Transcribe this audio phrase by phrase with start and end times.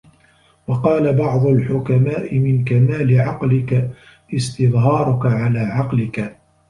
[0.67, 3.91] وَقَالَ بَعْضُ الْحُكَمَاءِ مِنْ كَمَالِ عَقْلِك
[4.33, 6.37] اسْتِظْهَارُك عَلَى عَقْلِك